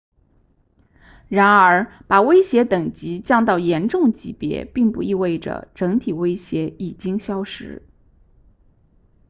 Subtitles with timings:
[1.27, 7.83] 然而把威胁等级降到严重级别并不意味着整体威胁已经消失